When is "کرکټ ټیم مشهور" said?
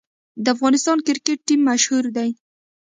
1.07-2.05